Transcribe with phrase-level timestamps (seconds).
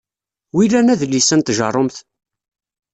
[0.55, 1.97] Wilan adlis-a n tjerrumt?